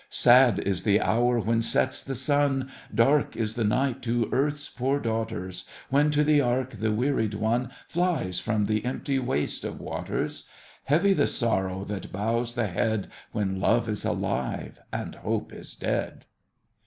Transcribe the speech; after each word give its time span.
Sad 0.09 0.57
is 0.57 0.81
the 0.81 0.99
hour 0.99 1.37
when 1.39 1.61
sets 1.61 2.01
the 2.01 2.15
sun— 2.15 2.71
Dark 2.91 3.35
is 3.37 3.53
the 3.53 3.63
night 3.63 4.01
to 4.01 4.29
earth's 4.31 4.67
poor 4.67 4.99
daughters, 4.99 5.63
When 5.91 6.09
to 6.09 6.23
the 6.23 6.41
ark 6.41 6.71
the 6.77 6.91
wearied 6.91 7.35
one 7.35 7.69
Flies 7.87 8.39
from 8.39 8.65
the 8.65 8.83
empty 8.83 9.19
waste 9.19 9.63
of 9.63 9.79
waters! 9.79 10.45
Heavy 10.85 11.13
the 11.13 11.27
sorrow 11.27 11.83
that 11.83 12.11
bows 12.11 12.55
the 12.55 12.65
head 12.65 13.09
When 13.31 13.59
love 13.61 13.87
is 13.87 14.03
alive 14.03 14.79
and 14.91 15.13
hope 15.13 15.53
is 15.53 15.75
dead! 15.75 16.25